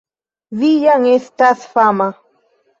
Vi 0.61 0.69
jam 0.85 1.05
estas 1.13 1.71
fama 1.77 2.11